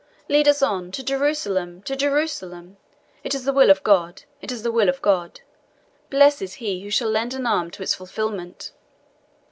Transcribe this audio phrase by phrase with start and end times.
[0.27, 2.77] Lead us on to Jerusalem to Jerusalem!
[3.23, 5.41] It is the will of God it is the will of God!
[6.09, 8.71] Blessed is he who shall lend an arm to its fulfilment!"